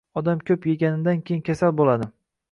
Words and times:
Odam 0.19 0.39
ko‘p 0.49 0.63
yegandan 0.69 1.21
keyin 1.27 1.43
kasal 1.49 1.75
bo‘ladi. 1.83 2.09